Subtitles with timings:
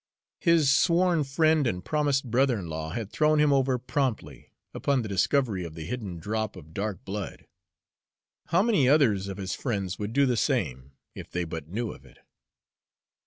[0.39, 5.07] His sworn friend and promised brother in law had thrown him over promptly, upon the
[5.07, 7.45] discovery of the hidden drop of dark blood.
[8.47, 12.03] How many others of his friends would do the same, if they but knew of
[12.03, 12.17] it?